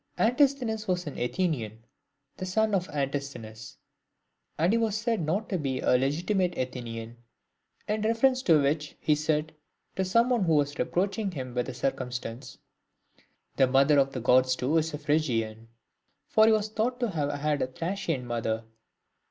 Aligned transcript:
I. 0.17 0.25
ANTISTHENES 0.29 0.87
was 0.87 1.05
an 1.05 1.15
Athenian, 1.19 1.83
the 2.37 2.45
son 2.47 2.73
of 2.73 2.89
Antisthenes. 2.89 3.77
And 4.57 4.73
he 4.73 4.79
was 4.79 4.97
said 4.97 5.21
not 5.23 5.47
to 5.49 5.59
be 5.59 5.79
a 5.79 5.95
legitimate 5.95 6.57
Athenian; 6.57 7.17
in 7.87 8.01
reference 8.01 8.41
to 8.41 8.59
which 8.59 8.95
he 8.99 9.13
said 9.13 9.53
to 9.95 10.03
some 10.03 10.29
one 10.31 10.45
who 10.45 10.55
was 10.55 10.79
reproaching 10.79 11.29
him 11.29 11.53
with 11.53 11.67
the 11.67 11.75
circumstance," 11.75 12.57
The 13.57 13.67
mother 13.67 13.99
of 13.99 14.11
the 14.11 14.21
Gods 14.21 14.55
too 14.55 14.75
is 14.79 14.91
a 14.95 14.97
Phry 14.97 15.21
gian;" 15.21 15.67
for 16.29 16.47
he 16.47 16.51
was 16.51 16.69
thought 16.69 16.99
to 16.99 17.11
have 17.11 17.29
had 17.39 17.61
a 17.61 17.67
Thracian 17.67 18.25
mother. 18.25 18.63